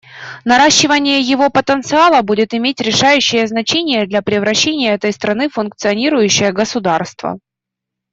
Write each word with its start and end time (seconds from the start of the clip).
Наращивание 0.45 1.19
его 1.21 1.51
потенциала 1.51 2.23
будет 2.23 2.55
иметь 2.55 2.81
решающее 2.81 3.45
значение 3.45 4.07
для 4.07 4.23
превращения 4.23 4.95
этой 4.95 5.11
страны 5.13 5.47
в 5.47 5.53
функционирующее 5.53 6.51
государство. 6.51 7.37